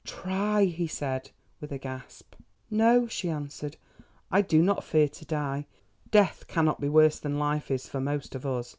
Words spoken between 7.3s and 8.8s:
life is for most of us.